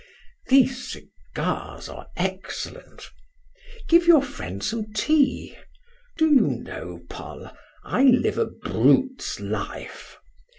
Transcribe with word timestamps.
These 0.47 0.93
cigars 1.35 1.87
are 1.87 2.07
excellent. 2.17 3.03
Give 3.87 4.07
your 4.07 4.23
friend 4.23 4.63
some 4.63 4.91
tea. 4.93 5.55
Do 6.17 6.25
you 6.25 6.41
know, 6.47 7.01
Paul, 7.07 7.51
I 7.83 8.01
live 8.05 8.39
a 8.39 8.47
brute's 8.47 9.39
life? 9.39 10.17